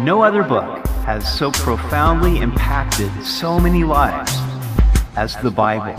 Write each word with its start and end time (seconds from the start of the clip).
No 0.00 0.22
other 0.22 0.44
book 0.44 0.86
has 1.06 1.26
so 1.36 1.50
profoundly 1.50 2.38
impacted 2.38 3.10
so 3.24 3.58
many 3.58 3.82
lives 3.82 4.32
as 5.16 5.34
the 5.38 5.50
Bible. 5.50 5.96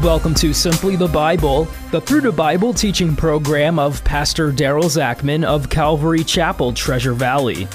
Welcome 0.00 0.32
to 0.34 0.54
Simply 0.54 0.94
the 0.94 1.08
Bible, 1.08 1.64
the 1.90 2.00
Through 2.00 2.20
the 2.20 2.30
Bible 2.30 2.72
teaching 2.72 3.16
program 3.16 3.80
of 3.80 4.04
Pastor 4.04 4.52
Daryl 4.52 4.84
Zachman 4.84 5.42
of 5.42 5.68
Calvary 5.68 6.22
Chapel, 6.22 6.72
Treasure 6.72 7.14
Valley. 7.14 7.66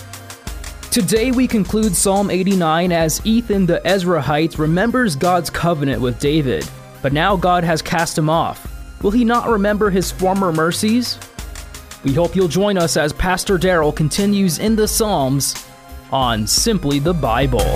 Today 0.89 1.31
we 1.31 1.49
conclude 1.49 1.93
Psalm 1.93 2.31
89 2.31 2.93
as 2.93 3.19
Ethan 3.25 3.65
the 3.65 3.81
Ezrahite 3.83 4.57
remembers 4.57 5.17
God's 5.17 5.49
covenant 5.49 6.01
with 6.01 6.17
David, 6.17 6.65
but 7.01 7.11
now 7.11 7.35
God 7.35 7.65
has 7.65 7.81
cast 7.81 8.17
him 8.17 8.29
off. 8.29 8.71
Will 9.03 9.11
he 9.11 9.25
not 9.25 9.49
remember 9.49 9.89
his 9.89 10.13
former 10.13 10.53
mercies? 10.53 11.19
We 12.03 12.13
hope 12.15 12.35
you'll 12.35 12.47
join 12.47 12.79
us 12.79 12.97
as 12.97 13.13
Pastor 13.13 13.59
Daryl 13.59 13.95
continues 13.95 14.57
in 14.57 14.75
the 14.75 14.87
Psalms 14.87 15.53
on 16.11 16.47
Simply 16.47 16.97
the 16.97 17.13
Bible. 17.13 17.75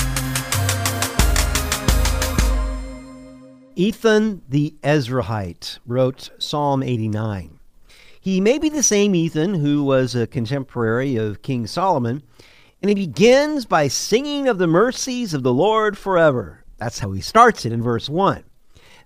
Ethan 3.76 4.42
the 4.50 4.74
Ezrahite 4.82 5.78
wrote 5.86 6.32
Psalm 6.40 6.82
89. 6.82 7.60
He 8.20 8.42
may 8.42 8.58
be 8.58 8.68
the 8.68 8.82
same 8.82 9.14
Ethan 9.14 9.54
who 9.54 9.84
was 9.84 10.16
a 10.16 10.26
contemporary 10.26 11.18
of 11.18 11.44
King 11.44 11.68
Solomon, 11.68 12.24
and 12.82 12.90
he 12.90 12.96
begins 12.96 13.66
by 13.66 13.88
singing 13.88 14.48
of 14.48 14.58
the 14.58 14.66
mercies 14.66 15.36
of 15.36 15.44
the 15.44 15.54
Lord 15.54 16.00
forever. 16.00 16.64
That's 16.78 16.98
how 16.98 17.12
he 17.12 17.22
starts 17.22 17.64
it 17.64 17.72
in 17.72 17.84
verse 17.84 18.10
1. 18.10 18.44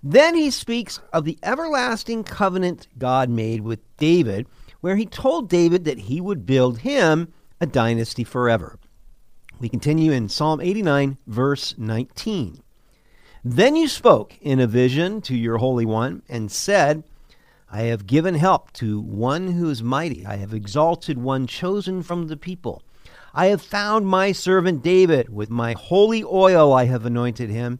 Then 0.02 0.34
he 0.34 0.50
speaks 0.50 0.98
of 1.12 1.26
the 1.26 1.38
everlasting 1.42 2.24
covenant 2.24 2.86
God 2.96 3.28
made 3.28 3.60
with 3.60 3.80
David 3.98 4.46
where 4.80 4.96
he 4.96 5.06
told 5.06 5.48
David 5.48 5.84
that 5.84 5.98
he 5.98 6.20
would 6.20 6.46
build 6.46 6.78
him 6.78 7.32
a 7.60 7.66
dynasty 7.66 8.24
forever. 8.24 8.78
We 9.58 9.68
continue 9.68 10.12
in 10.12 10.28
Psalm 10.28 10.60
89, 10.60 11.18
verse 11.26 11.74
19. 11.76 12.62
Then 13.44 13.76
you 13.76 13.88
spoke 13.88 14.36
in 14.40 14.60
a 14.60 14.66
vision 14.66 15.20
to 15.22 15.36
your 15.36 15.58
Holy 15.58 15.86
One 15.86 16.22
and 16.28 16.50
said, 16.50 17.04
I 17.70 17.82
have 17.82 18.06
given 18.06 18.34
help 18.34 18.72
to 18.74 19.00
one 19.00 19.52
who 19.52 19.70
is 19.70 19.82
mighty. 19.82 20.26
I 20.26 20.36
have 20.36 20.52
exalted 20.52 21.18
one 21.18 21.46
chosen 21.46 22.02
from 22.02 22.26
the 22.26 22.36
people. 22.36 22.82
I 23.32 23.46
have 23.46 23.62
found 23.62 24.06
my 24.06 24.32
servant 24.32 24.82
David. 24.82 25.28
With 25.28 25.50
my 25.50 25.74
holy 25.74 26.24
oil 26.24 26.72
I 26.72 26.86
have 26.86 27.06
anointed 27.06 27.48
him, 27.48 27.78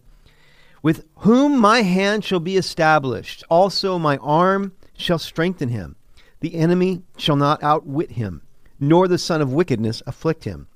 with 0.82 1.04
whom 1.16 1.58
my 1.58 1.82
hand 1.82 2.24
shall 2.24 2.40
be 2.40 2.56
established. 2.56 3.42
Also 3.50 3.98
my 3.98 4.16
arm 4.18 4.72
shall 4.96 5.18
strengthen 5.18 5.70
him. 5.70 5.96
The 6.40 6.54
enemy 6.54 7.02
shall 7.16 7.36
not 7.36 7.62
outwit 7.62 8.12
him, 8.12 8.42
nor 8.78 9.06
the 9.06 9.18
son 9.18 9.40
of 9.40 9.52
wickedness 9.52 10.02
afflict 10.06 10.44
him. 10.44 10.68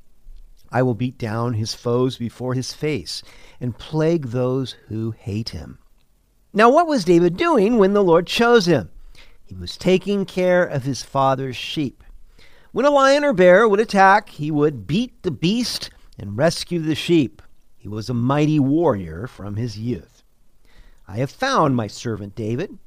I 0.70 0.82
will 0.82 0.94
beat 0.94 1.18
down 1.18 1.54
his 1.54 1.74
foes 1.74 2.18
before 2.18 2.54
his 2.54 2.72
face, 2.72 3.22
and 3.60 3.78
plague 3.78 4.26
those 4.26 4.72
who 4.88 5.12
hate 5.12 5.50
him. 5.50 5.78
Now, 6.52 6.70
what 6.70 6.86
was 6.86 7.04
David 7.04 7.36
doing 7.36 7.78
when 7.78 7.94
the 7.94 8.02
Lord 8.02 8.26
chose 8.26 8.66
him? 8.66 8.90
He 9.44 9.54
was 9.54 9.76
taking 9.76 10.24
care 10.24 10.64
of 10.64 10.84
his 10.84 11.02
father's 11.02 11.56
sheep. 11.56 12.02
When 12.72 12.86
a 12.86 12.90
lion 12.90 13.24
or 13.24 13.32
bear 13.32 13.68
would 13.68 13.80
attack, 13.80 14.30
he 14.30 14.50
would 14.50 14.86
beat 14.86 15.22
the 15.22 15.30
beast 15.30 15.90
and 16.18 16.36
rescue 16.36 16.80
the 16.80 16.94
sheep. 16.94 17.40
He 17.76 17.88
was 17.88 18.08
a 18.08 18.14
mighty 18.14 18.58
warrior 18.58 19.26
from 19.26 19.56
his 19.56 19.78
youth. 19.78 20.22
I 21.06 21.18
have 21.18 21.30
found 21.30 21.76
my 21.76 21.86
servant 21.86 22.34
David. 22.34 22.78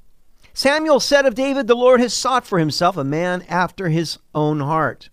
Samuel 0.58 1.00
said 1.00 1.28
of 1.28 1.36
David, 1.36 1.68
The 1.68 1.76
Lord 1.76 2.00
has 2.00 2.16
sought 2.16 2.48
for 2.48 2.58
himself 2.58 2.98
a 2.98 3.04
man 3.04 3.44
after 3.48 3.90
his 3.90 4.18
own 4.34 4.60
heart. 4.60 5.12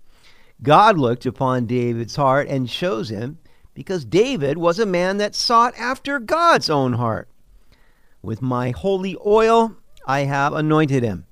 God 0.63 0.97
looked 0.97 1.27
upon 1.27 1.67
David's 1.67 2.17
heart 2.17 2.49
and 2.49 2.67
chose 2.67 3.11
him 3.11 3.37
because 3.75 4.07
David 4.07 4.57
was 4.57 4.79
a 4.79 4.87
man 4.87 5.19
that 5.19 5.35
sought 5.35 5.75
after 5.79 6.19
God's 6.19 6.71
own 6.71 6.95
heart. 6.95 7.29
With 8.23 8.41
my 8.41 8.71
holy 8.71 9.19
oil 9.27 9.77
I 10.07 10.21
have 10.21 10.55
anointed 10.55 11.03
him. 11.03 11.27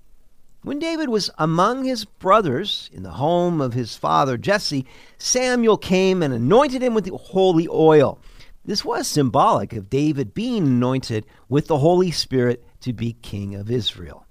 When 0.61 0.79
David 0.79 1.09
was 1.09 1.31
among 1.39 1.85
his 1.85 2.05
brothers 2.05 2.91
in 2.93 3.05
the 3.05 3.13
home 3.13 3.63
of 3.63 3.73
his 3.73 3.97
father 3.97 4.37
Jesse, 4.37 4.85
Samuel 5.17 5.79
came 5.79 6.23
and 6.23 6.35
anointed 6.35 6.83
him 6.83 6.93
with 6.93 7.07
the 7.07 7.17
holy 7.17 7.67
oil. 7.67 8.19
This 8.63 8.85
was 8.85 9.09
symbolic 9.09 9.73
of 9.73 9.89
David 9.89 10.35
being 10.35 10.65
anointed 10.65 11.25
with 11.49 11.67
the 11.67 11.79
Holy 11.79 12.11
Spirit 12.11 12.63
to 12.83 12.93
be 12.93 13.15
king 13.15 13.55
of 13.55 13.71
Israel. 13.71 14.27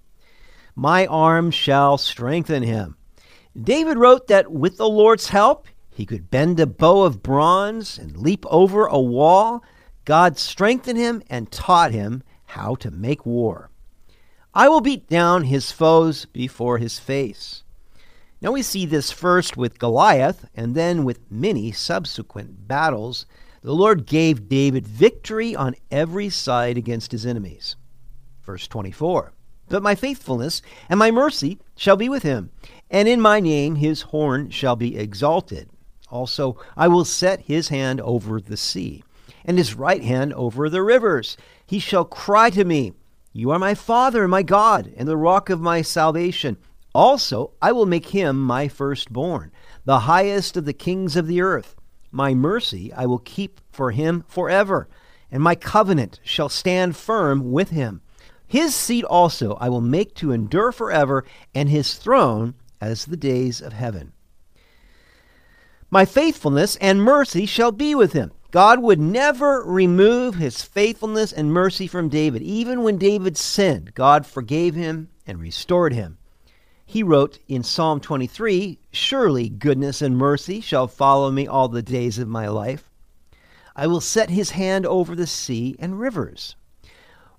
My 0.76 1.06
arm 1.06 1.52
shall 1.52 1.98
strengthen 1.98 2.64
him. 2.64 2.96
David 3.60 3.98
wrote 3.98 4.28
that 4.28 4.52
with 4.52 4.78
the 4.78 4.90
Lord's 4.90 5.30
help, 5.30 5.68
he 5.90 6.06
could 6.06 6.32
bend 6.32 6.60
a 6.60 6.66
bow 6.66 7.04
of 7.04 7.22
bronze 7.22 7.98
and 7.98 8.16
leap 8.16 8.46
over 8.50 8.86
a 8.86 9.00
wall. 9.00 9.64
God 10.06 10.38
strengthened 10.38 10.98
him 10.98 11.22
and 11.30 11.52
taught 11.52 11.92
him 11.92 12.24
how 12.46 12.76
to 12.76 12.92
make 12.92 13.26
war. 13.26 13.70
I 14.54 14.70
will 14.70 14.82
beat 14.82 15.08
down 15.08 15.44
his 15.44 15.72
foes 15.72 16.26
before 16.26 16.78
his 16.78 17.00
face. 17.00 17.64
Now 18.42 18.52
we 18.52 18.64
see 18.64 18.86
this 18.86 19.12
first 19.12 19.56
with 19.56 19.80
Goliath 19.80 20.46
and 20.56 20.74
then 20.74 21.04
with 21.04 21.30
many 21.30 21.72
subsequent 21.72 22.68
battles. 22.68 23.26
The 23.62 23.74
Lord 23.74 24.08
gave 24.08 24.50
David 24.50 24.88
victory 24.88 25.56
on 25.56 25.76
every 25.92 26.30
side 26.30 26.78
against 26.78 27.12
his 27.12 27.26
enemies. 27.26 27.76
Verse 28.52 28.68
24 28.68 29.32
But 29.70 29.82
my 29.82 29.96
faithfulness 29.96 30.62
and 30.90 31.00
my 31.00 31.10
mercy 31.10 31.58
shall 31.78 31.96
be 31.96 32.10
with 32.10 32.24
him, 32.24 32.50
and 32.90 33.08
in 33.08 33.22
my 33.22 33.40
name 33.40 33.76
his 33.76 34.02
horn 34.02 34.50
shall 34.50 34.76
be 34.76 34.98
exalted. 34.98 35.70
Also, 36.10 36.58
I 36.76 36.90
will 36.90 37.06
set 37.06 37.44
his 37.44 37.70
hand 37.70 38.02
over 38.02 38.42
the 38.42 38.58
sea, 38.58 39.06
and 39.46 39.58
his 39.58 39.76
right 39.76 40.04
hand 40.04 40.34
over 40.34 40.70
the 40.70 40.84
rivers. 40.84 41.38
He 41.66 41.80
shall 41.80 42.04
cry 42.04 42.50
to 42.50 42.66
me, 42.66 42.92
You 43.32 43.52
are 43.52 43.58
my 43.58 43.74
Father, 43.74 44.28
my 44.28 44.44
God, 44.44 44.92
and 44.98 45.08
the 45.08 45.16
rock 45.16 45.50
of 45.50 45.62
my 45.62 45.82
salvation. 45.82 46.58
Also, 46.94 47.54
I 47.62 47.72
will 47.72 47.86
make 47.86 48.08
him 48.08 48.38
my 48.38 48.68
firstborn, 48.68 49.54
the 49.86 50.00
highest 50.00 50.58
of 50.58 50.66
the 50.66 50.74
kings 50.74 51.16
of 51.16 51.26
the 51.26 51.40
earth. 51.40 51.74
My 52.12 52.34
mercy 52.34 52.92
I 52.92 53.06
will 53.06 53.20
keep 53.20 53.62
for 53.72 53.92
him 53.92 54.26
forever, 54.28 54.90
and 55.32 55.42
my 55.42 55.56
covenant 55.56 56.20
shall 56.22 56.50
stand 56.50 56.98
firm 56.98 57.54
with 57.54 57.70
him. 57.70 58.02
His 58.52 58.76
seat 58.76 59.06
also 59.06 59.54
I 59.62 59.70
will 59.70 59.80
make 59.80 60.14
to 60.16 60.34
endure 60.34 60.74
forever, 60.74 61.24
and 61.56 61.70
his 61.70 61.94
throne 61.94 62.56
as 62.82 63.06
the 63.06 63.16
days 63.16 63.62
of 63.62 63.72
heaven. 63.72 64.12
My 65.90 66.04
faithfulness 66.04 66.76
and 66.82 67.02
mercy 67.02 67.46
shall 67.46 67.72
be 67.72 67.96
with 67.96 68.12
him. 68.12 68.34
God 68.52 68.82
would 68.82 69.00
never 69.00 69.64
remove 69.66 70.36
his 70.36 70.64
faithfulness 70.64 71.32
and 71.32 71.54
mercy 71.54 71.88
from 71.88 72.10
David. 72.10 72.42
Even 72.42 72.84
when 72.84 72.98
David 72.98 73.38
sinned, 73.38 73.94
God 73.94 74.26
forgave 74.26 74.76
him 74.76 75.08
and 75.26 75.40
restored 75.40 75.94
him. 75.94 76.18
He 76.86 77.04
wrote 77.04 77.40
in 77.48 77.64
Psalm 77.64 78.02
23 78.02 78.80
Surely 78.92 79.48
goodness 79.48 80.02
and 80.02 80.18
mercy 80.18 80.60
shall 80.60 80.90
follow 80.90 81.32
me 81.32 81.48
all 81.48 81.70
the 81.70 81.82
days 81.82 82.20
of 82.20 82.28
my 82.28 82.50
life. 82.50 82.90
I 83.78 83.88
will 83.88 84.02
set 84.02 84.30
his 84.30 84.50
hand 84.50 84.86
over 84.86 85.16
the 85.16 85.26
sea 85.26 85.78
and 85.80 85.98
rivers. 85.98 86.58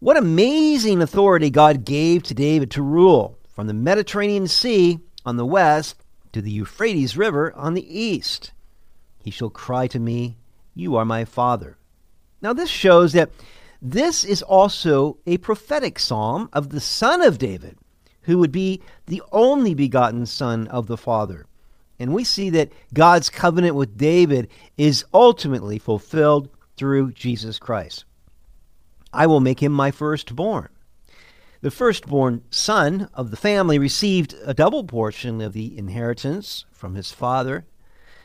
What 0.02 0.16
amazing 0.16 1.00
authority 1.00 1.48
God 1.48 1.84
gave 1.84 2.24
to 2.24 2.34
David 2.34 2.72
to 2.72 2.82
rule 2.82 3.38
from 3.54 3.68
the 3.68 3.72
Mediterranean 3.72 4.48
Sea 4.48 4.98
on 5.24 5.36
the 5.36 5.46
west 5.46 6.02
to 6.32 6.42
the 6.42 6.50
Euphrates 6.50 7.16
River 7.16 7.52
on 7.54 7.74
the 7.74 8.00
east. 8.00 8.50
He 9.22 9.30
shall 9.30 9.48
cry 9.48 9.86
to 9.86 10.00
me, 10.00 10.38
You 10.74 10.96
are 10.96 11.04
my 11.04 11.24
Father. 11.24 11.78
Now, 12.40 12.52
this 12.52 12.68
shows 12.68 13.12
that 13.12 13.30
this 13.80 14.24
is 14.24 14.42
also 14.42 15.18
a 15.24 15.38
prophetic 15.38 16.00
psalm 16.00 16.48
of 16.52 16.70
the 16.70 16.80
Son 16.80 17.22
of 17.22 17.38
David, 17.38 17.78
who 18.22 18.38
would 18.38 18.50
be 18.50 18.82
the 19.06 19.22
only 19.30 19.72
begotten 19.72 20.26
Son 20.26 20.66
of 20.66 20.88
the 20.88 20.96
Father. 20.96 21.46
And 22.00 22.12
we 22.12 22.24
see 22.24 22.50
that 22.50 22.72
God's 22.92 23.30
covenant 23.30 23.76
with 23.76 23.96
David 23.96 24.48
is 24.76 25.04
ultimately 25.14 25.78
fulfilled 25.78 26.48
through 26.76 27.12
Jesus 27.12 27.60
Christ. 27.60 28.04
I 29.12 29.26
will 29.26 29.40
make 29.40 29.62
him 29.62 29.72
my 29.72 29.90
firstborn. 29.90 30.68
The 31.60 31.70
firstborn 31.70 32.42
son 32.50 33.08
of 33.14 33.30
the 33.30 33.36
family 33.36 33.78
received 33.78 34.34
a 34.44 34.54
double 34.54 34.82
portion 34.84 35.40
of 35.40 35.52
the 35.52 35.76
inheritance 35.78 36.64
from 36.72 36.94
his 36.94 37.12
father. 37.12 37.66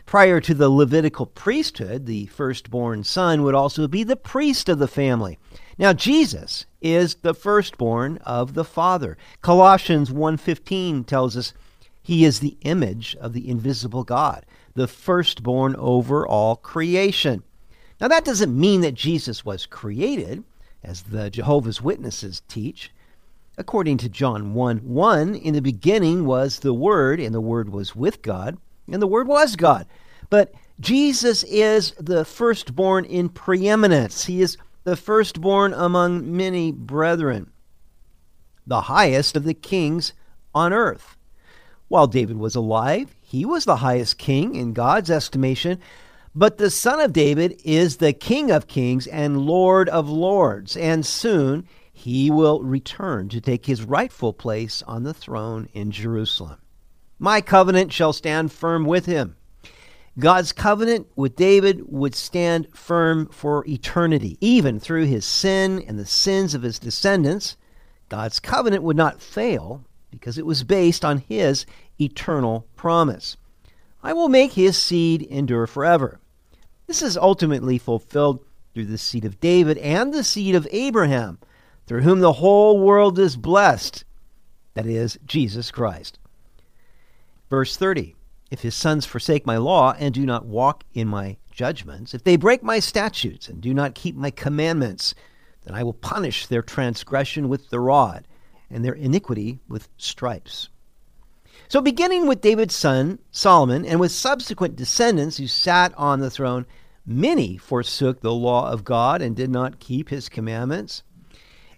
Prior 0.07 0.39
to 0.39 0.54
the 0.54 0.69
Levitical 0.69 1.25
priesthood, 1.25 2.06
the 2.06 2.28
firstborn 2.28 3.04
son 3.04 3.44
would 3.44 3.54
also 3.54 3.88
be 3.88 4.04
the 4.04 4.16
priest 4.16 4.69
of 4.69 4.80
the 4.80 4.88
family. 4.88 5.38
Now 5.78 5.94
Jesus 5.94 6.66
is 6.81 7.16
the 7.16 7.34
firstborn 7.34 8.18
of 8.25 8.54
the 8.54 8.63
Father. 8.63 9.18
Colossians 9.42 10.10
1:15 10.10 11.04
tells 11.04 11.36
us 11.36 11.54
he 12.01 12.24
is 12.24 12.39
the 12.39 12.57
image 12.62 13.18
of 13.19 13.34
the 13.34 13.50
invisible 13.50 14.06
God, 14.06 14.45
the 14.74 14.88
firstborn 14.88 15.75
over 15.75 16.25
all 16.25 16.56
creation. 16.56 17.44
Now 18.00 18.07
that 18.07 18.25
doesn't 18.25 18.57
mean 18.57 18.81
that 18.81 18.94
Jesus 18.94 19.44
was 19.44 19.66
created 19.66 20.44
as 20.88 21.01
the 21.04 21.30
Jehovah's 21.30 21.81
Witnesses 21.81 22.42
teach. 22.48 22.92
According 23.57 23.98
to 23.98 24.10
John 24.10 24.54
1 24.54 24.78
1, 24.78 25.36
in 25.36 25.54
the 25.54 25.62
beginning 25.62 26.25
was 26.25 26.60
the 26.60 26.74
Word, 26.74 27.19
and 27.19 27.36
the 27.36 27.42
Word 27.42 27.69
was 27.69 27.95
with 27.95 28.22
God, 28.22 28.57
and 28.89 29.01
the 29.01 29.07
Word 29.07 29.28
was 29.28 29.56
God. 29.56 29.86
But 30.30 30.54
Jesus 30.80 31.44
is 31.44 31.92
the 32.00 32.24
firstborn 32.24 33.04
in 33.04 33.30
preeminence. 33.30 34.25
He 34.25 34.42
is 34.42 34.57
the 34.84 34.95
firstborn 34.95 35.74
among 35.74 36.36
many 36.36 36.72
brethren, 36.72 37.51
the 38.66 38.81
highest 38.81 39.36
of 39.36 39.44
the 39.44 39.54
kings 39.54 40.13
on 40.56 40.72
earth. 40.72 41.18
While 41.89 42.07
David 42.07 42.38
was 42.38 42.56
alive, 42.56 43.16
he 43.22 43.44
was 43.44 43.66
the 43.66 43.78
highest 43.78 44.18
king 44.18 44.56
in 44.56 44.74
God's 44.74 45.10
estimation, 45.10 45.80
but 46.38 46.60
the 46.60 46.69
son 46.69 47.00
of 47.00 47.13
David 47.13 47.60
is 47.66 47.98
the 47.98 48.13
king 48.13 48.51
of 48.51 48.68
kings 48.68 49.07
and 49.07 49.42
lord 49.42 49.89
of 49.89 50.07
lords, 50.07 50.78
and 50.78 51.04
soon 51.04 51.68
he 51.92 52.30
will 52.30 52.62
return 52.62 53.28
to 53.30 53.42
take 53.42 53.66
his 53.66 53.81
rightful 53.81 54.34
place 54.34 54.84
on 54.84 55.01
the 55.01 55.16
throne 55.16 55.68
in 55.74 55.89
Jerusalem. 55.89 56.60
My 57.18 57.42
covenant 57.42 57.92
shall 57.92 58.13
stand 58.13 58.51
firm 58.51 58.86
with 58.86 59.07
him. 59.07 59.36
God's 60.19 60.51
covenant 60.51 61.07
with 61.16 61.36
David 61.36 61.81
would 61.88 62.13
stand 62.13 62.68
firm 62.72 63.30
for 63.30 63.66
eternity, 63.68 64.38
even 64.39 64.80
through 64.80 65.06
his 65.06 65.25
sin 65.25 65.84
and 65.88 65.98
the 65.98 66.06
sins 66.06 66.54
of 66.54 66.62
his 66.62 66.78
descendants. 66.78 67.57
God's 68.10 68.39
covenant 68.39 68.84
would 68.84 68.95
not 68.95 69.24
fail 69.24 69.86
because 70.12 70.38
it 70.38 70.45
was 70.45 70.63
based 70.63 71.04
on 71.04 71.18
his 71.18 71.66
eternal 72.00 72.68
promise. 72.75 73.38
I 74.04 74.13
will 74.13 74.30
make 74.30 74.54
his 74.54 74.78
seed 74.78 75.24
endure 75.24 75.66
forever. 75.66 76.19
This 76.88 77.01
is 77.01 77.18
ultimately 77.18 77.78
fulfilled 77.78 78.45
through 78.74 78.86
the 78.86 78.98
seed 78.98 79.25
of 79.25 79.42
David 79.42 79.78
and 79.80 80.13
the 80.13 80.24
seed 80.24 80.56
of 80.56 80.68
Abraham, 80.72 81.38
through 81.86 82.01
whom 82.01 82.22
the 82.22 82.34
whole 82.34 82.80
world 82.80 83.19
is 83.19 83.36
blessed. 83.36 84.06
That 84.74 84.86
is, 84.86 85.19
Jesus 85.25 85.69
Christ. 85.69 86.18
Verse 87.50 87.75
30 87.75 88.16
If 88.51 88.62
his 88.62 88.74
sons 88.74 89.06
forsake 89.06 89.45
my 89.45 89.57
law 89.57 89.95
and 90.00 90.13
do 90.13 90.25
not 90.25 90.45
walk 90.45 90.86
in 90.94 91.10
my 91.10 91.36
judgments, 91.51 92.13
if 92.13 92.24
they 92.24 92.38
break 92.38 92.63
my 92.63 92.80
statutes 92.80 93.50
and 93.50 93.60
do 93.60 93.74
not 93.74 93.94
keep 93.94 94.16
my 94.16 94.31
commandments, 94.31 95.13
then 95.66 95.75
I 95.75 95.84
will 95.84 95.94
punish 95.94 96.48
their 96.48 96.62
transgression 96.62 97.50
with 97.50 97.69
the 97.69 97.81
rod 97.81 98.25
and 98.69 98.86
their 98.86 98.94
iniquity 98.94 99.60
with 99.68 99.89
stripes. 99.98 100.69
So, 101.69 101.81
beginning 101.81 102.27
with 102.27 102.39
David's 102.39 102.75
son, 102.75 103.19
Solomon, 103.29 103.85
and 103.85 103.99
with 103.99 104.13
subsequent 104.13 104.77
descendants 104.77 105.37
who 105.37 105.47
sat 105.47 105.93
on 105.97 106.21
the 106.21 106.29
throne, 106.29 106.65
many 107.05 107.57
forsook 107.57 108.21
the 108.21 108.33
law 108.33 108.71
of 108.71 108.85
God 108.85 109.21
and 109.21 109.35
did 109.35 109.49
not 109.49 109.79
keep 109.79 110.07
his 110.07 110.29
commandments. 110.29 111.03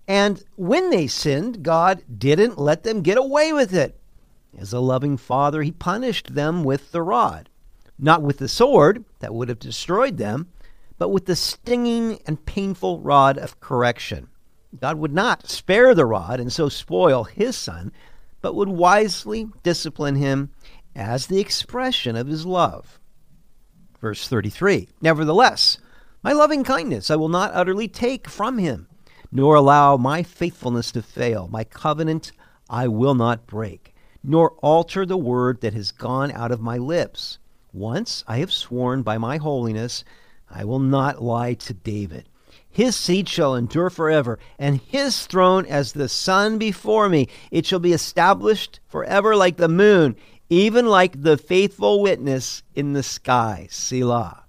And 0.07 0.43
when 0.55 0.91
they 0.91 1.07
sinned, 1.07 1.63
God 1.63 2.03
didn't 2.15 2.59
let 2.59 2.83
them 2.83 3.01
get 3.01 3.17
away 3.17 3.51
with 3.51 3.73
it. 3.73 3.99
As 4.57 4.73
a 4.73 4.79
loving 4.79 5.17
father, 5.17 5.63
he 5.63 5.71
punished 5.71 6.35
them 6.35 6.63
with 6.63 6.91
the 6.91 7.01
rod, 7.01 7.49
not 7.97 8.21
with 8.21 8.37
the 8.37 8.47
sword 8.47 9.05
that 9.19 9.33
would 9.33 9.49
have 9.49 9.59
destroyed 9.59 10.17
them, 10.17 10.49
but 10.99 11.09
with 11.09 11.25
the 11.25 11.35
stinging 11.35 12.19
and 12.27 12.45
painful 12.45 12.99
rod 12.99 13.39
of 13.39 13.59
correction. 13.59 14.27
God 14.79 14.97
would 14.97 15.13
not 15.13 15.49
spare 15.49 15.95
the 15.95 16.05
rod 16.05 16.39
and 16.39 16.53
so 16.53 16.69
spoil 16.69 17.23
his 17.23 17.55
son, 17.55 17.91
but 18.41 18.55
would 18.55 18.69
wisely 18.69 19.47
discipline 19.63 20.15
him 20.15 20.51
as 20.95 21.27
the 21.27 21.39
expression 21.39 22.15
of 22.15 22.27
his 22.27 22.45
love. 22.45 22.99
Verse 23.99 24.27
33 24.27 24.87
Nevertheless, 25.01 25.77
my 26.23 26.33
loving 26.33 26.63
kindness 26.63 27.09
I 27.09 27.15
will 27.15 27.29
not 27.29 27.53
utterly 27.53 27.87
take 27.87 28.29
from 28.29 28.57
him, 28.57 28.87
nor 29.31 29.55
allow 29.55 29.97
my 29.97 30.23
faithfulness 30.23 30.91
to 30.93 31.01
fail. 31.01 31.47
My 31.47 31.63
covenant 31.63 32.31
I 32.69 32.87
will 32.87 33.15
not 33.15 33.47
break, 33.47 33.93
nor 34.23 34.51
alter 34.61 35.05
the 35.05 35.17
word 35.17 35.61
that 35.61 35.73
has 35.73 35.91
gone 35.91 36.31
out 36.31 36.51
of 36.51 36.61
my 36.61 36.77
lips. 36.77 37.39
Once 37.73 38.23
I 38.27 38.37
have 38.37 38.53
sworn 38.53 39.01
by 39.03 39.17
my 39.17 39.37
holiness, 39.37 40.03
I 40.49 40.63
will 40.63 40.79
not 40.79 41.21
lie 41.21 41.53
to 41.55 41.73
David. 41.73 42.28
His 42.71 42.95
seed 42.95 43.27
shall 43.27 43.55
endure 43.55 43.89
forever, 43.89 44.39
and 44.57 44.79
his 44.79 45.25
throne 45.25 45.65
as 45.65 45.93
the 45.93 46.07
sun 46.07 46.57
before 46.57 47.09
me. 47.09 47.27
It 47.51 47.65
shall 47.65 47.79
be 47.79 47.93
established 47.93 48.79
forever 48.87 49.35
like 49.35 49.57
the 49.57 49.67
moon, 49.67 50.15
even 50.49 50.85
like 50.85 51.21
the 51.21 51.37
faithful 51.37 52.01
witness 52.01 52.63
in 52.75 52.93
the 52.93 53.03
sky. 53.03 53.67
Selah. 53.69 54.43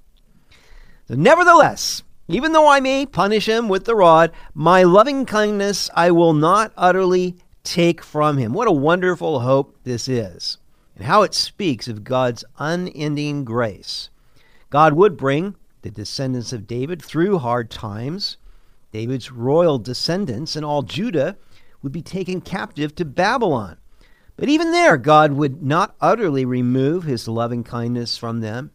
So 1.08 1.14
nevertheless, 1.14 2.02
even 2.28 2.52
though 2.52 2.68
I 2.68 2.78
may 2.78 3.06
punish 3.06 3.48
him 3.48 3.68
with 3.68 3.86
the 3.86 3.96
rod, 3.96 4.30
my 4.54 4.84
loving 4.84 5.26
kindness 5.26 5.90
I 5.94 6.12
will 6.12 6.32
not 6.32 6.72
utterly 6.76 7.36
take 7.64 8.02
from 8.02 8.36
him. 8.36 8.52
What 8.52 8.68
a 8.68 8.72
wonderful 8.72 9.40
hope 9.40 9.76
this 9.82 10.08
is, 10.08 10.58
and 10.94 11.06
how 11.06 11.22
it 11.22 11.34
speaks 11.34 11.88
of 11.88 12.04
God's 12.04 12.44
unending 12.58 13.44
grace. 13.44 14.10
God 14.70 14.92
would 14.92 15.16
bring 15.16 15.56
the 15.82 15.90
descendants 15.90 16.52
of 16.52 16.66
David 16.66 17.02
through 17.02 17.38
hard 17.38 17.70
times. 17.70 18.36
David's 18.92 19.30
royal 19.30 19.78
descendants 19.78 20.56
and 20.56 20.64
all 20.64 20.82
Judah 20.82 21.36
would 21.82 21.92
be 21.92 22.02
taken 22.02 22.40
captive 22.40 22.94
to 22.96 23.04
Babylon. 23.04 23.78
But 24.36 24.48
even 24.48 24.72
there, 24.72 24.96
God 24.96 25.32
would 25.32 25.62
not 25.62 25.94
utterly 26.00 26.44
remove 26.44 27.04
his 27.04 27.28
loving 27.28 27.62
kindness 27.62 28.16
from 28.16 28.40
them. 28.40 28.70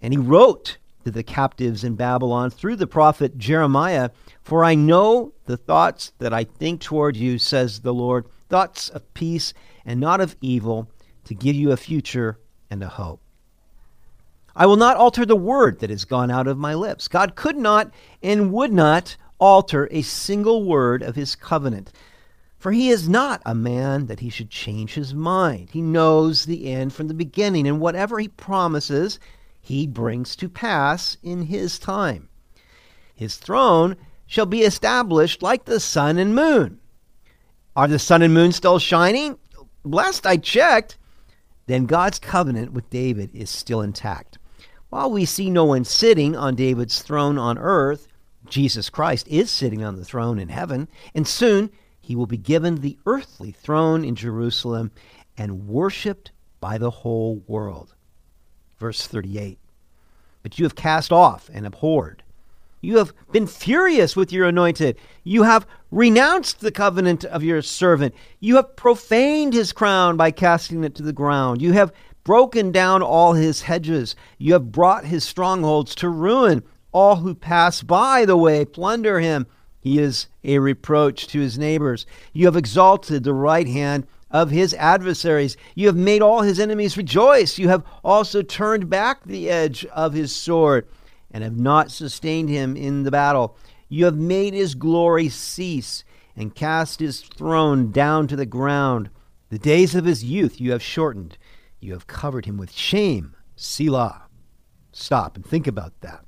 And 0.00 0.12
he 0.12 0.18
wrote 0.18 0.78
to 1.04 1.10
the 1.10 1.22
captives 1.22 1.84
in 1.84 1.96
Babylon 1.96 2.50
through 2.50 2.76
the 2.76 2.86
prophet 2.86 3.38
Jeremiah 3.38 4.10
For 4.42 4.64
I 4.64 4.74
know 4.74 5.32
the 5.46 5.56
thoughts 5.56 6.12
that 6.18 6.32
I 6.32 6.44
think 6.44 6.80
toward 6.80 7.16
you, 7.16 7.38
says 7.38 7.80
the 7.80 7.94
Lord, 7.94 8.26
thoughts 8.48 8.88
of 8.88 9.12
peace 9.14 9.52
and 9.84 10.00
not 10.00 10.20
of 10.20 10.36
evil, 10.40 10.90
to 11.24 11.34
give 11.34 11.56
you 11.56 11.72
a 11.72 11.76
future 11.76 12.38
and 12.70 12.82
a 12.82 12.88
hope. 12.88 13.21
I 14.54 14.66
will 14.66 14.76
not 14.76 14.96
alter 14.96 15.24
the 15.24 15.36
word 15.36 15.80
that 15.80 15.90
has 15.90 16.04
gone 16.04 16.30
out 16.30 16.46
of 16.46 16.58
my 16.58 16.74
lips. 16.74 17.08
God 17.08 17.34
could 17.34 17.56
not 17.56 17.90
and 18.22 18.52
would 18.52 18.72
not 18.72 19.16
alter 19.38 19.88
a 19.90 20.02
single 20.02 20.64
word 20.64 21.02
of 21.02 21.16
his 21.16 21.34
covenant. 21.34 21.92
For 22.58 22.70
he 22.70 22.90
is 22.90 23.08
not 23.08 23.42
a 23.44 23.54
man 23.54 24.06
that 24.06 24.20
he 24.20 24.28
should 24.28 24.50
change 24.50 24.94
his 24.94 25.12
mind. 25.12 25.70
He 25.72 25.82
knows 25.82 26.44
the 26.44 26.70
end 26.70 26.92
from 26.92 27.08
the 27.08 27.14
beginning, 27.14 27.66
and 27.66 27.80
whatever 27.80 28.20
he 28.20 28.28
promises, 28.28 29.18
he 29.60 29.86
brings 29.86 30.36
to 30.36 30.48
pass 30.48 31.16
in 31.22 31.42
his 31.42 31.78
time. 31.78 32.28
His 33.14 33.36
throne 33.36 33.96
shall 34.26 34.46
be 34.46 34.62
established 34.62 35.42
like 35.42 35.64
the 35.64 35.80
sun 35.80 36.18
and 36.18 36.34
moon. 36.34 36.78
Are 37.74 37.88
the 37.88 37.98
sun 37.98 38.22
and 38.22 38.32
moon 38.32 38.52
still 38.52 38.78
shining? 38.78 39.38
Last 39.82 40.26
I 40.26 40.36
checked, 40.36 40.98
then 41.66 41.86
God's 41.86 42.18
covenant 42.18 42.72
with 42.72 42.90
David 42.90 43.34
is 43.34 43.50
still 43.50 43.80
intact. 43.80 44.38
While 44.92 45.10
we 45.10 45.24
see 45.24 45.48
no 45.48 45.64
one 45.64 45.84
sitting 45.84 46.36
on 46.36 46.54
David's 46.54 47.00
throne 47.00 47.38
on 47.38 47.56
earth, 47.56 48.08
Jesus 48.46 48.90
Christ 48.90 49.26
is 49.26 49.50
sitting 49.50 49.82
on 49.82 49.96
the 49.96 50.04
throne 50.04 50.38
in 50.38 50.50
heaven, 50.50 50.86
and 51.14 51.26
soon 51.26 51.70
he 52.02 52.14
will 52.14 52.26
be 52.26 52.36
given 52.36 52.74
the 52.74 52.98
earthly 53.06 53.52
throne 53.52 54.04
in 54.04 54.16
Jerusalem 54.16 54.90
and 55.34 55.66
worshiped 55.66 56.30
by 56.60 56.76
the 56.76 56.90
whole 56.90 57.42
world. 57.46 57.94
Verse 58.78 59.06
38 59.06 59.56
But 60.42 60.58
you 60.58 60.66
have 60.66 60.74
cast 60.74 61.10
off 61.10 61.48
and 61.54 61.64
abhorred. 61.64 62.22
You 62.82 62.98
have 62.98 63.14
been 63.30 63.46
furious 63.46 64.14
with 64.14 64.30
your 64.30 64.46
anointed. 64.46 64.98
You 65.24 65.44
have 65.44 65.66
renounced 65.90 66.60
the 66.60 66.72
covenant 66.72 67.24
of 67.24 67.42
your 67.42 67.62
servant. 67.62 68.14
You 68.40 68.56
have 68.56 68.76
profaned 68.76 69.54
his 69.54 69.72
crown 69.72 70.18
by 70.18 70.32
casting 70.32 70.84
it 70.84 70.94
to 70.96 71.02
the 71.02 71.14
ground. 71.14 71.62
You 71.62 71.72
have 71.72 71.92
broken 72.24 72.72
down 72.72 73.02
all 73.02 73.32
his 73.32 73.62
hedges. 73.62 74.14
You 74.38 74.52
have 74.54 74.72
brought 74.72 75.04
his 75.04 75.24
strongholds 75.24 75.94
to 75.96 76.08
ruin. 76.08 76.62
All 76.92 77.16
who 77.16 77.34
pass 77.34 77.82
by 77.82 78.24
the 78.24 78.36
way 78.36 78.64
plunder 78.64 79.20
him. 79.20 79.46
He 79.80 79.98
is 79.98 80.28
a 80.44 80.58
reproach 80.58 81.26
to 81.28 81.40
his 81.40 81.58
neighbors. 81.58 82.06
You 82.32 82.46
have 82.46 82.56
exalted 82.56 83.24
the 83.24 83.34
right 83.34 83.66
hand 83.66 84.06
of 84.30 84.50
his 84.50 84.74
adversaries. 84.74 85.56
You 85.74 85.86
have 85.88 85.96
made 85.96 86.22
all 86.22 86.42
his 86.42 86.60
enemies 86.60 86.96
rejoice. 86.96 87.58
You 87.58 87.68
have 87.68 87.84
also 88.04 88.42
turned 88.42 88.88
back 88.88 89.24
the 89.24 89.50
edge 89.50 89.84
of 89.86 90.12
his 90.12 90.34
sword 90.34 90.86
and 91.30 91.42
have 91.42 91.58
not 91.58 91.90
sustained 91.90 92.48
him 92.48 92.76
in 92.76 93.02
the 93.02 93.10
battle. 93.10 93.56
You 93.88 94.04
have 94.04 94.16
made 94.16 94.54
his 94.54 94.74
glory 94.74 95.28
cease 95.28 96.04
and 96.36 96.54
cast 96.54 97.00
his 97.00 97.20
throne 97.20 97.90
down 97.90 98.26
to 98.28 98.36
the 98.36 98.46
ground. 98.46 99.10
The 99.50 99.58
days 99.58 99.94
of 99.94 100.06
his 100.06 100.24
youth 100.24 100.60
you 100.60 100.72
have 100.72 100.82
shortened. 100.82 101.36
You 101.82 101.94
have 101.94 102.06
covered 102.06 102.46
him 102.46 102.58
with 102.58 102.70
shame. 102.70 103.34
Selah. 103.56 104.22
Stop 104.92 105.34
and 105.34 105.44
think 105.44 105.66
about 105.66 105.92
that. 106.00 106.24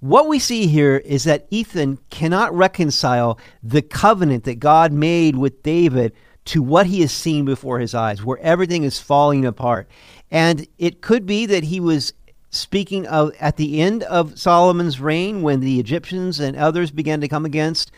What 0.00 0.28
we 0.28 0.38
see 0.38 0.66
here 0.66 0.96
is 0.96 1.24
that 1.24 1.46
Ethan 1.50 1.98
cannot 2.08 2.54
reconcile 2.54 3.38
the 3.62 3.82
covenant 3.82 4.44
that 4.44 4.60
God 4.60 4.90
made 4.90 5.36
with 5.36 5.62
David 5.62 6.14
to 6.46 6.62
what 6.62 6.86
he 6.86 7.02
has 7.02 7.12
seen 7.12 7.44
before 7.44 7.78
his 7.80 7.94
eyes, 7.94 8.24
where 8.24 8.38
everything 8.38 8.82
is 8.82 8.98
falling 8.98 9.44
apart. 9.44 9.88
And 10.30 10.66
it 10.78 11.02
could 11.02 11.26
be 11.26 11.44
that 11.46 11.64
he 11.64 11.78
was 11.78 12.14
speaking 12.48 13.06
of 13.06 13.32
at 13.40 13.58
the 13.58 13.80
end 13.80 14.02
of 14.04 14.38
Solomon's 14.38 15.00
reign 15.00 15.42
when 15.42 15.60
the 15.60 15.78
Egyptians 15.80 16.40
and 16.40 16.56
others 16.56 16.90
began 16.90 17.20
to 17.20 17.28
come 17.28 17.44
against 17.44 17.92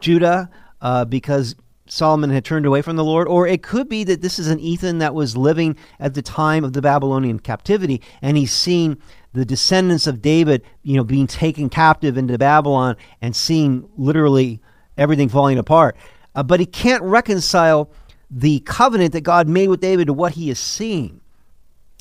Judah 0.00 0.50
uh, 0.80 1.04
because 1.04 1.54
Solomon 1.92 2.30
had 2.30 2.42
turned 2.42 2.64
away 2.64 2.80
from 2.80 2.96
the 2.96 3.04
Lord, 3.04 3.28
or 3.28 3.46
it 3.46 3.62
could 3.62 3.86
be 3.86 4.02
that 4.04 4.22
this 4.22 4.38
is 4.38 4.48
an 4.48 4.58
Ethan 4.58 4.96
that 4.96 5.14
was 5.14 5.36
living 5.36 5.76
at 6.00 6.14
the 6.14 6.22
time 6.22 6.64
of 6.64 6.72
the 6.72 6.80
Babylonian 6.80 7.38
captivity, 7.38 8.00
and 8.22 8.38
he's 8.38 8.50
seen 8.50 8.96
the 9.34 9.44
descendants 9.44 10.06
of 10.06 10.22
David, 10.22 10.62
you 10.82 10.96
know, 10.96 11.04
being 11.04 11.26
taken 11.26 11.68
captive 11.68 12.16
into 12.16 12.38
Babylon 12.38 12.96
and 13.20 13.36
seeing 13.36 13.86
literally 13.98 14.58
everything 14.96 15.28
falling 15.28 15.58
apart. 15.58 15.94
Uh, 16.34 16.42
but 16.42 16.60
he 16.60 16.64
can't 16.64 17.02
reconcile 17.02 17.90
the 18.30 18.60
covenant 18.60 19.12
that 19.12 19.20
God 19.20 19.46
made 19.46 19.68
with 19.68 19.82
David 19.82 20.06
to 20.06 20.14
what 20.14 20.32
he 20.32 20.48
is 20.48 20.58
seeing. 20.58 21.20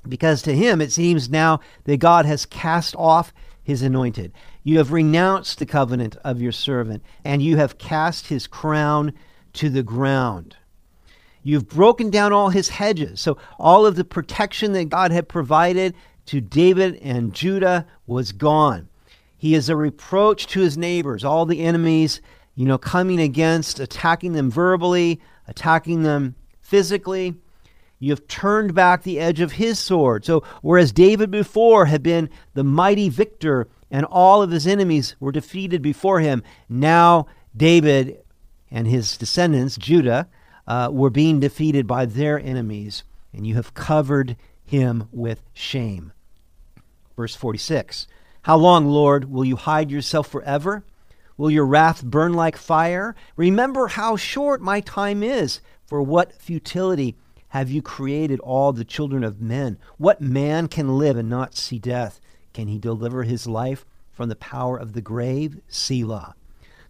Because 0.07 0.41
to 0.43 0.55
him, 0.55 0.79
it 0.79 0.93
seems 0.93 1.29
now 1.29 1.59
that 1.83 1.97
God 1.97 2.25
has 2.25 2.45
cast 2.45 2.95
off 2.95 3.33
his 3.61 3.81
anointed. 3.81 4.31
You 4.63 4.77
have 4.77 4.93
renounced 4.93 5.59
the 5.59 5.65
covenant 5.65 6.15
of 6.23 6.41
your 6.41 6.53
servant, 6.53 7.03
and 7.25 7.41
you 7.41 7.57
have 7.57 7.77
cast 7.77 8.27
his 8.27 8.47
crown 8.47 9.11
to 9.53 9.69
the 9.69 9.83
ground. 9.83 10.55
You've 11.43 11.67
broken 11.67 12.09
down 12.09 12.33
all 12.33 12.49
his 12.49 12.69
hedges. 12.69 13.19
So, 13.19 13.37
all 13.57 13.85
of 13.85 13.95
the 13.95 14.03
protection 14.03 14.73
that 14.73 14.89
God 14.89 15.11
had 15.11 15.27
provided 15.27 15.95
to 16.27 16.39
David 16.39 16.97
and 17.01 17.33
Judah 17.33 17.87
was 18.05 18.31
gone. 18.31 18.89
He 19.37 19.55
is 19.55 19.69
a 19.69 19.75
reproach 19.75 20.45
to 20.47 20.61
his 20.61 20.77
neighbors, 20.77 21.25
all 21.25 21.47
the 21.47 21.61
enemies, 21.61 22.21
you 22.53 22.65
know, 22.65 22.77
coming 22.77 23.19
against, 23.19 23.79
attacking 23.79 24.33
them 24.33 24.51
verbally, 24.51 25.19
attacking 25.47 26.03
them 26.03 26.35
physically. 26.61 27.35
You 27.97 28.11
have 28.11 28.27
turned 28.27 28.75
back 28.75 29.03
the 29.03 29.19
edge 29.19 29.41
of 29.41 29.53
his 29.53 29.79
sword. 29.79 30.25
So, 30.25 30.43
whereas 30.61 30.91
David 30.91 31.31
before 31.31 31.87
had 31.87 32.03
been 32.03 32.29
the 32.53 32.63
mighty 32.63 33.09
victor 33.09 33.67
and 33.89 34.05
all 34.05 34.41
of 34.41 34.51
his 34.51 34.67
enemies 34.67 35.15
were 35.19 35.31
defeated 35.31 35.81
before 35.81 36.19
him, 36.19 36.43
now 36.69 37.25
David 37.55 38.20
and 38.71 38.87
his 38.87 39.17
descendants, 39.17 39.77
Judah, 39.77 40.27
uh, 40.67 40.89
were 40.91 41.09
being 41.09 41.39
defeated 41.39 41.85
by 41.85 42.05
their 42.05 42.39
enemies, 42.39 43.03
and 43.33 43.45
you 43.45 43.55
have 43.55 43.73
covered 43.73 44.37
him 44.63 45.07
with 45.11 45.43
shame. 45.53 46.13
Verse 47.15 47.35
46 47.35 48.07
How 48.43 48.57
long, 48.57 48.87
Lord, 48.87 49.29
will 49.29 49.45
you 49.45 49.57
hide 49.57 49.91
yourself 49.91 50.27
forever? 50.27 50.85
Will 51.37 51.51
your 51.51 51.65
wrath 51.65 52.03
burn 52.03 52.33
like 52.33 52.55
fire? 52.55 53.15
Remember 53.35 53.87
how 53.87 54.15
short 54.15 54.61
my 54.61 54.79
time 54.79 55.23
is. 55.23 55.59
For 55.87 56.01
what 56.01 56.33
futility 56.33 57.17
have 57.49 57.69
you 57.69 57.81
created 57.81 58.39
all 58.39 58.71
the 58.71 58.85
children 58.85 59.23
of 59.23 59.41
men? 59.41 59.77
What 59.97 60.21
man 60.21 60.67
can 60.67 60.97
live 60.97 61.17
and 61.17 61.29
not 61.29 61.55
see 61.55 61.79
death? 61.79 62.21
Can 62.53 62.67
he 62.67 62.77
deliver 62.77 63.23
his 63.23 63.47
life 63.47 63.85
from 64.11 64.29
the 64.29 64.35
power 64.35 64.77
of 64.77 64.93
the 64.93 65.01
grave? 65.01 65.59
Selah. 65.67 66.35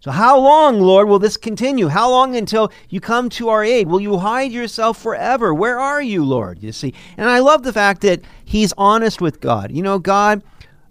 So, 0.02 0.10
how 0.10 0.40
long, 0.40 0.80
Lord, 0.80 1.08
will 1.08 1.20
this 1.20 1.38
continue? 1.38 1.88
How 1.88 2.10
long 2.10 2.36
until 2.36 2.72
you 2.90 3.00
come 3.00 3.30
to 3.30 3.50
our 3.50 3.64
aid? 3.64 3.88
Will 3.88 4.00
you 4.00 4.18
hide 4.18 4.52
yourself 4.52 5.00
forever? 5.00 5.54
Where 5.54 5.80
are 5.80 6.02
you, 6.02 6.26
Lord? 6.26 6.64
You 6.64 6.72
see. 6.72 6.96
And 7.18 7.30
I 7.30 7.38
love 7.38 7.62
the 7.62 7.72
fact 7.72 8.02
that 8.02 8.22
he's 8.44 8.74
honest 8.80 9.22
with 9.22 9.40
God. 9.40 9.72
You 9.72 9.84
know, 9.84 10.00
God 10.00 10.42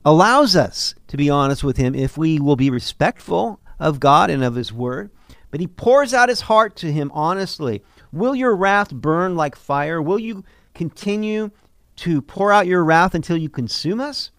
allows 0.04 0.54
us 0.54 0.94
to 1.08 1.16
be 1.16 1.28
honest 1.28 1.64
with 1.64 1.76
him 1.76 1.92
if 1.96 2.16
we 2.16 2.38
will 2.38 2.54
be 2.54 2.70
respectful 2.70 3.58
of 3.80 3.98
God 3.98 4.30
and 4.30 4.44
of 4.44 4.54
his 4.54 4.72
word. 4.72 5.10
But 5.50 5.58
he 5.58 5.66
pours 5.66 6.14
out 6.14 6.28
his 6.28 6.42
heart 6.42 6.76
to 6.76 6.92
him 6.92 7.10
honestly. 7.12 7.82
Will 8.12 8.36
your 8.36 8.54
wrath 8.54 8.92
burn 8.92 9.34
like 9.34 9.56
fire? 9.56 10.00
Will 10.00 10.20
you 10.20 10.44
continue 10.72 11.50
to 11.96 12.22
pour 12.22 12.52
out 12.52 12.68
your 12.68 12.84
wrath 12.84 13.16
until 13.16 13.36
you 13.36 13.48
consume 13.48 14.00
us? 14.00 14.30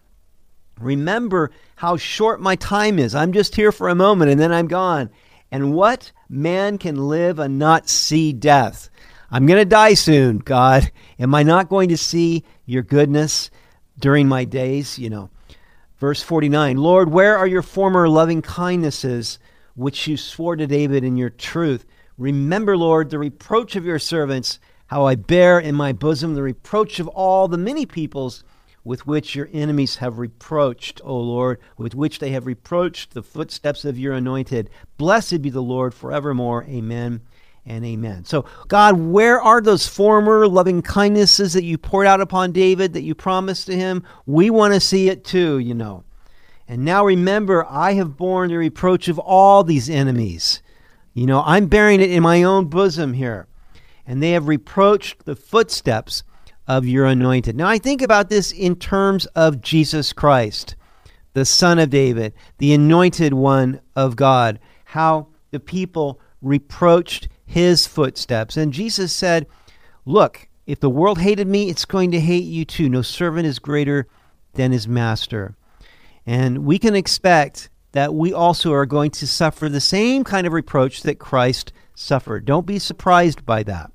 Remember 0.82 1.50
how 1.76 1.96
short 1.96 2.40
my 2.40 2.56
time 2.56 2.98
is. 2.98 3.14
I'm 3.14 3.32
just 3.32 3.54
here 3.54 3.72
for 3.72 3.88
a 3.88 3.94
moment 3.94 4.30
and 4.30 4.40
then 4.40 4.52
I'm 4.52 4.68
gone. 4.68 5.10
And 5.50 5.74
what 5.74 6.12
man 6.28 6.78
can 6.78 7.08
live 7.08 7.38
and 7.38 7.58
not 7.58 7.88
see 7.88 8.32
death? 8.32 8.88
I'm 9.30 9.46
going 9.46 9.60
to 9.60 9.64
die 9.64 9.94
soon, 9.94 10.38
God. 10.38 10.90
Am 11.18 11.34
I 11.34 11.42
not 11.42 11.68
going 11.68 11.88
to 11.90 11.96
see 11.96 12.44
your 12.66 12.82
goodness 12.82 13.50
during 13.98 14.28
my 14.28 14.44
days? 14.44 14.98
You 14.98 15.10
know. 15.10 15.30
Verse 16.02 16.20
49 16.20 16.78
Lord, 16.78 17.12
where 17.12 17.38
are 17.38 17.46
your 17.46 17.62
former 17.62 18.08
loving 18.08 18.42
kindnesses, 18.42 19.38
which 19.76 20.08
you 20.08 20.16
swore 20.16 20.56
to 20.56 20.66
David 20.66 21.04
in 21.04 21.16
your 21.16 21.30
truth? 21.30 21.86
Remember, 22.18 22.76
Lord, 22.76 23.10
the 23.10 23.20
reproach 23.20 23.76
of 23.76 23.84
your 23.84 24.00
servants, 24.00 24.58
how 24.88 25.06
I 25.06 25.14
bear 25.14 25.60
in 25.60 25.76
my 25.76 25.92
bosom 25.92 26.34
the 26.34 26.42
reproach 26.42 26.98
of 26.98 27.06
all 27.06 27.46
the 27.46 27.56
many 27.56 27.86
peoples 27.86 28.42
with 28.84 29.06
which 29.06 29.34
your 29.34 29.48
enemies 29.52 29.96
have 29.96 30.18
reproached, 30.18 31.00
O 31.04 31.16
Lord, 31.16 31.58
with 31.76 31.94
which 31.94 32.18
they 32.18 32.30
have 32.30 32.46
reproached 32.46 33.14
the 33.14 33.22
footsteps 33.22 33.84
of 33.84 33.98
your 33.98 34.14
anointed. 34.14 34.70
Blessed 34.96 35.42
be 35.42 35.50
the 35.50 35.62
Lord 35.62 35.94
forevermore. 35.94 36.64
Amen 36.64 37.20
and 37.64 37.84
amen. 37.84 38.24
So, 38.24 38.44
God, 38.66 38.98
where 38.98 39.40
are 39.40 39.60
those 39.60 39.86
former 39.86 40.48
loving 40.48 40.82
kindnesses 40.82 41.52
that 41.52 41.64
you 41.64 41.78
poured 41.78 42.06
out 42.06 42.20
upon 42.20 42.52
David, 42.52 42.92
that 42.94 43.02
you 43.02 43.14
promised 43.14 43.66
to 43.66 43.76
him? 43.76 44.04
We 44.26 44.50
want 44.50 44.74
to 44.74 44.80
see 44.80 45.08
it 45.08 45.24
too, 45.24 45.58
you 45.58 45.74
know. 45.74 46.04
And 46.66 46.84
now 46.84 47.04
remember, 47.04 47.64
I 47.68 47.92
have 47.94 48.16
borne 48.16 48.48
the 48.48 48.56
reproach 48.56 49.08
of 49.08 49.18
all 49.18 49.62
these 49.62 49.90
enemies. 49.90 50.62
You 51.14 51.26
know, 51.26 51.42
I'm 51.44 51.66
bearing 51.66 52.00
it 52.00 52.10
in 52.10 52.22
my 52.22 52.42
own 52.42 52.66
bosom 52.66 53.12
here. 53.12 53.46
And 54.06 54.22
they 54.22 54.32
have 54.32 54.48
reproached 54.48 55.24
the 55.24 55.36
footsteps 55.36 56.24
of 56.76 56.86
your 56.86 57.04
anointed. 57.04 57.54
Now, 57.54 57.68
I 57.68 57.76
think 57.76 58.00
about 58.00 58.30
this 58.30 58.50
in 58.50 58.76
terms 58.76 59.26
of 59.26 59.60
Jesus 59.60 60.14
Christ, 60.14 60.74
the 61.34 61.44
Son 61.44 61.78
of 61.78 61.90
David, 61.90 62.32
the 62.56 62.72
anointed 62.72 63.34
one 63.34 63.80
of 63.94 64.16
God, 64.16 64.58
how 64.86 65.28
the 65.50 65.60
people 65.60 66.18
reproached 66.40 67.28
his 67.44 67.86
footsteps. 67.86 68.56
And 68.56 68.72
Jesus 68.72 69.12
said, 69.12 69.46
Look, 70.06 70.48
if 70.66 70.80
the 70.80 70.88
world 70.88 71.18
hated 71.18 71.46
me, 71.46 71.68
it's 71.68 71.84
going 71.84 72.10
to 72.12 72.20
hate 72.20 72.44
you 72.44 72.64
too. 72.64 72.88
No 72.88 73.02
servant 73.02 73.46
is 73.46 73.58
greater 73.58 74.08
than 74.54 74.72
his 74.72 74.88
master. 74.88 75.54
And 76.24 76.64
we 76.64 76.78
can 76.78 76.96
expect 76.96 77.68
that 77.92 78.14
we 78.14 78.32
also 78.32 78.72
are 78.72 78.86
going 78.86 79.10
to 79.10 79.26
suffer 79.26 79.68
the 79.68 79.80
same 79.80 80.24
kind 80.24 80.46
of 80.46 80.54
reproach 80.54 81.02
that 81.02 81.18
Christ 81.18 81.70
suffered. 81.94 82.46
Don't 82.46 82.66
be 82.66 82.78
surprised 82.78 83.44
by 83.44 83.62
that. 83.64 83.92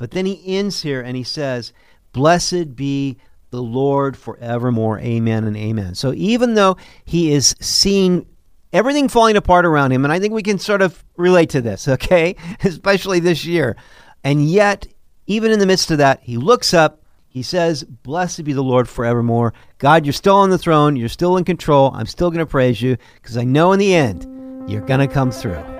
But 0.00 0.12
then 0.12 0.24
he 0.24 0.56
ends 0.56 0.80
here 0.80 1.02
and 1.02 1.14
he 1.14 1.22
says, 1.22 1.74
Blessed 2.14 2.74
be 2.74 3.18
the 3.50 3.62
Lord 3.62 4.16
forevermore. 4.16 4.98
Amen 4.98 5.44
and 5.44 5.58
amen. 5.58 5.94
So 5.94 6.14
even 6.14 6.54
though 6.54 6.78
he 7.04 7.34
is 7.34 7.54
seeing 7.60 8.24
everything 8.72 9.10
falling 9.10 9.36
apart 9.36 9.66
around 9.66 9.92
him, 9.92 10.02
and 10.04 10.10
I 10.10 10.18
think 10.18 10.32
we 10.32 10.42
can 10.42 10.58
sort 10.58 10.80
of 10.80 11.04
relate 11.18 11.50
to 11.50 11.60
this, 11.60 11.86
okay? 11.96 12.34
Especially 12.64 13.20
this 13.20 13.44
year. 13.44 13.76
And 14.24 14.48
yet, 14.48 14.86
even 15.26 15.52
in 15.52 15.58
the 15.58 15.66
midst 15.66 15.90
of 15.90 15.98
that, 15.98 16.20
he 16.22 16.38
looks 16.38 16.72
up, 16.72 17.02
he 17.28 17.42
says, 17.42 17.84
Blessed 17.84 18.44
be 18.44 18.54
the 18.54 18.62
Lord 18.62 18.88
forevermore. 18.88 19.52
God, 19.76 20.06
you're 20.06 20.14
still 20.14 20.36
on 20.36 20.48
the 20.48 20.56
throne, 20.56 20.96
you're 20.96 21.10
still 21.10 21.36
in 21.36 21.44
control. 21.44 21.92
I'm 21.94 22.06
still 22.06 22.30
going 22.30 22.38
to 22.38 22.46
praise 22.46 22.80
you 22.80 22.96
because 23.16 23.36
I 23.36 23.44
know 23.44 23.72
in 23.72 23.78
the 23.78 23.94
end 23.94 24.26
you're 24.66 24.80
going 24.80 25.06
to 25.06 25.12
come 25.12 25.30
through. 25.30 25.79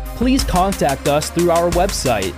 please 0.21 0.43
contact 0.43 1.07
us 1.07 1.31
through 1.31 1.49
our 1.49 1.71
website. 1.71 2.31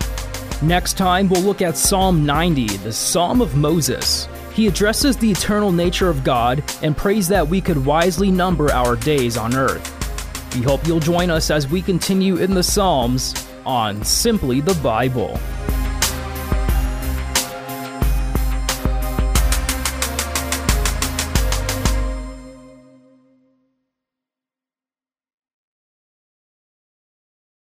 Next 0.61 0.93
time, 0.97 1.27
we'll 1.27 1.41
look 1.41 1.61
at 1.61 1.75
Psalm 1.75 2.25
90, 2.25 2.77
the 2.77 2.93
Psalm 2.93 3.41
of 3.41 3.57
Moses. 3.57 4.29
He 4.53 4.67
addresses 4.67 5.17
the 5.17 5.29
eternal 5.29 5.69
nature 5.69 6.07
of 6.07 6.23
God 6.23 6.63
and 6.81 6.95
prays 6.95 7.27
that 7.27 7.45
we 7.45 7.59
could 7.59 7.85
wisely 7.85 8.31
number 8.31 8.71
our 8.71 8.95
days 8.95 9.35
on 9.35 9.53
earth. 9.53 10.55
We 10.55 10.61
hope 10.61 10.87
you'll 10.87 11.01
join 11.01 11.29
us 11.29 11.51
as 11.51 11.67
we 11.67 11.81
continue 11.81 12.37
in 12.37 12.53
the 12.53 12.63
Psalms 12.63 13.33
on 13.65 14.01
Simply 14.05 14.61
the 14.61 14.75
Bible. 14.75 15.37